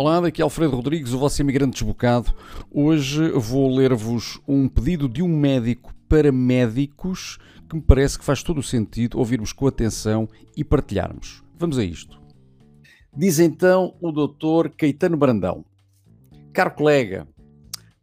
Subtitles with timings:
[0.00, 2.32] Olá, daqui é Alfredo Rodrigues, o vosso imigrante desbocado.
[2.70, 7.36] Hoje vou ler-vos um pedido de um médico para médicos
[7.68, 11.42] que me parece que faz todo o sentido ouvirmos com atenção e partilharmos.
[11.58, 12.22] Vamos a isto.
[13.12, 14.68] Diz então o Dr.
[14.76, 15.64] Caetano Brandão:
[16.52, 17.26] Caro colega,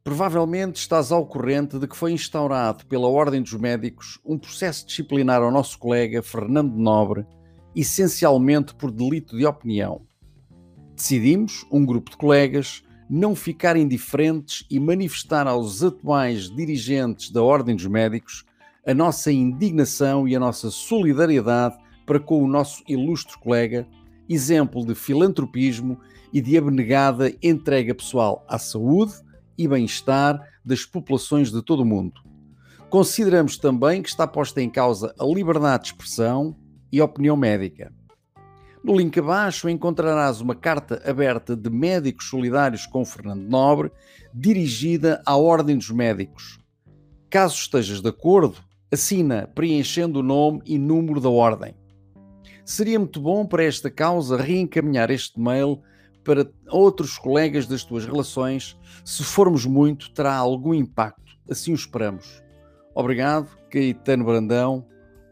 [0.04, 5.42] provavelmente estás ao corrente de que foi instaurado pela Ordem dos Médicos um processo disciplinar
[5.42, 7.26] ao nosso colega Fernando Nobre,
[7.74, 10.02] essencialmente por delito de opinião
[10.96, 17.76] Decidimos, um grupo de colegas, não ficar indiferentes e manifestar aos atuais dirigentes da Ordem
[17.76, 18.46] dos Médicos
[18.88, 23.86] a nossa indignação e a nossa solidariedade para com o nosso ilustre colega,
[24.30, 26.00] exemplo de filantropismo
[26.32, 29.14] e de abnegada entrega pessoal à saúde
[29.58, 32.22] e bem-estar das populações de todo o mundo.
[32.90, 36.56] Consideramos também que está posta em causa a liberdade de expressão
[36.92, 37.92] e opinião médica.
[38.86, 43.92] No link abaixo encontrarás uma carta aberta de médicos solidários com Fernando Nobre,
[44.32, 46.60] dirigida à Ordem dos Médicos.
[47.28, 48.58] Caso estejas de acordo,
[48.94, 51.74] assina preenchendo o nome e número da Ordem.
[52.64, 55.82] Seria muito bom para esta causa reencaminhar este mail
[56.24, 58.78] para outros colegas das tuas relações.
[59.04, 61.36] Se formos muito, terá algum impacto.
[61.50, 62.44] Assim o esperamos.
[62.94, 64.86] Obrigado, Caetano Brandão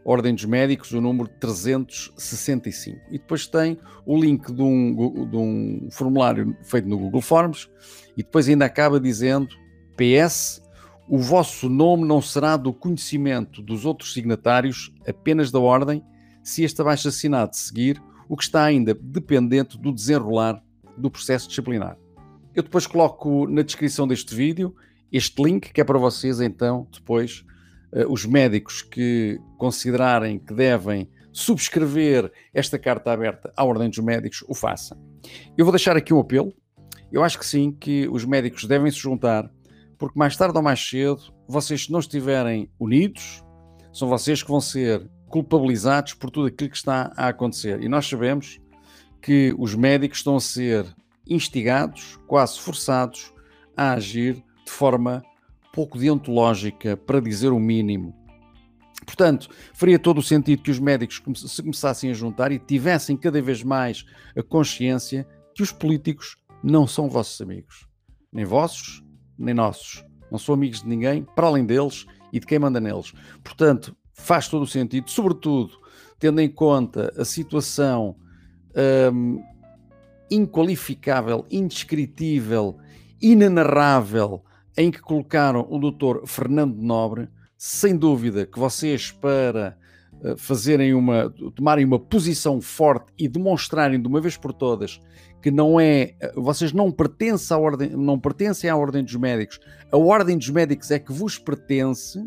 [0.04, 3.00] Ordem dos Médicos, o número 365.
[3.08, 7.70] E depois tem o link de um, de um formulário feito no Google Forms
[8.16, 9.48] e depois ainda acaba dizendo
[9.96, 10.62] PS,
[11.08, 16.02] o vosso nome não será do conhecimento dos outros signatários, apenas da ordem,
[16.42, 20.62] se este abaixo assinado seguir, o que está ainda dependente do desenrolar
[20.96, 21.96] do processo disciplinar.
[22.54, 24.74] Eu depois coloco na descrição deste vídeo
[25.10, 27.44] este link, que é para vocês então depois
[28.08, 34.54] os médicos que considerarem que devem subscrever esta carta aberta à Ordem dos Médicos o
[34.54, 34.96] façam.
[35.58, 36.54] Eu vou deixar aqui um apelo.
[37.10, 39.50] Eu acho que sim, que os médicos devem se juntar,
[39.98, 43.44] porque mais tarde ou mais cedo, vocês, se não estiverem unidos,
[43.92, 47.82] são vocês que vão ser culpabilizados por tudo aquilo que está a acontecer.
[47.82, 48.60] E nós sabemos
[49.20, 50.86] que os médicos estão a ser
[51.26, 53.32] instigados, quase forçados,
[53.76, 55.22] a agir de forma
[55.74, 58.14] pouco deontológica, para dizer o mínimo.
[59.04, 61.20] Portanto, faria todo o sentido que os médicos
[61.50, 66.86] se começassem a juntar e tivessem cada vez mais a consciência que os políticos não
[66.86, 67.88] são vossos amigos.
[68.32, 69.02] Nem vossos,
[69.36, 70.04] nem nossos.
[70.30, 73.12] Não são amigos de ninguém, para além deles e de quem manda neles.
[73.42, 75.84] Portanto, faz todo o sentido, sobretudo
[76.18, 78.16] tendo em conta a situação
[79.12, 79.42] hum,
[80.30, 82.78] inqualificável, indescritível,
[83.20, 84.42] inenarrável
[84.76, 86.26] em que colocaram o Dr.
[86.26, 89.76] Fernando Nobre, sem dúvida que vocês para
[90.22, 95.00] eh, fazerem uma, tomarem uma posição forte e demonstrarem de uma vez por todas
[95.44, 99.60] que não é, eh, vocês não pertencem à ordem, não pertencem à ordem dos médicos,
[99.92, 102.18] a ordem dos médicos é que vos pertence,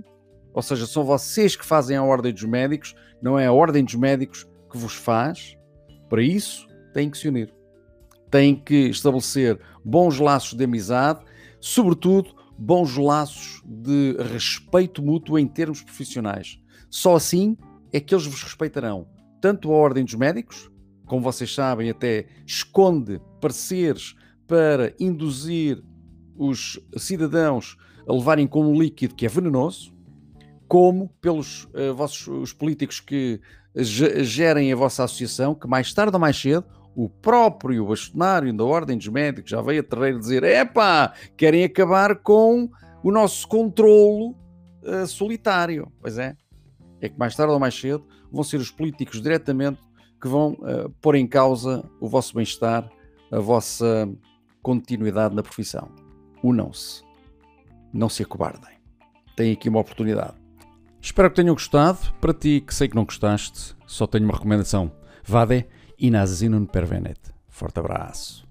[0.54, 3.96] ou seja, são vocês que fazem a ordem dos médicos, não é a ordem dos
[3.96, 5.58] médicos que vos faz.
[6.08, 7.52] Para isso, têm que se unir.
[8.30, 11.26] Têm que estabelecer bons laços de amizade,
[11.60, 16.60] sobretudo bons laços de respeito mútuo em termos profissionais.
[16.90, 17.58] Só assim
[17.92, 19.08] é que eles vos respeitarão.
[19.42, 20.70] Tanto a Ordem dos Médicos,
[21.06, 24.16] como vocês sabem, até esconde pareceres
[24.48, 25.84] para induzir
[26.36, 29.94] os cidadãos a levarem com um líquido que é venenoso,
[30.68, 33.40] como pelos uh, vossos os políticos que
[33.76, 36.66] gerem a vossa associação, que mais tarde ou mais cedo
[36.98, 42.16] o próprio bastonário da Ordem dos Médicos já veio a terreiro dizer: epá, querem acabar
[42.16, 42.68] com
[43.04, 44.36] o nosso controlo
[44.82, 45.92] uh, solitário.
[46.02, 46.36] Pois é,
[47.00, 49.80] é que mais tarde ou mais cedo vão ser os políticos diretamente
[50.20, 52.90] que vão uh, pôr em causa o vosso bem-estar,
[53.32, 54.10] a vossa
[54.64, 55.92] continuidade na profissão.
[56.44, 57.04] Unam-se,
[57.94, 58.76] não se acobardem.
[59.36, 60.34] Têm aqui uma oportunidade.
[61.00, 62.00] Espero que tenham gostado.
[62.20, 64.92] Para ti, que sei que não gostaste, só tenho uma recomendação.
[65.24, 65.68] Vade
[66.10, 67.34] na Zinon Pervenet.
[67.48, 68.48] Forte abraço.